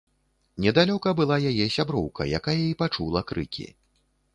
Недалёка 0.65 1.13
была 1.21 1.37
яе 1.51 1.67
сяброўка, 1.77 2.21
якая 2.41 2.59
і 2.67 2.77
пачула 2.85 3.27
крыкі. 3.35 3.73